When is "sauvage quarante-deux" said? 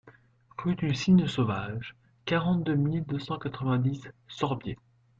1.27-2.73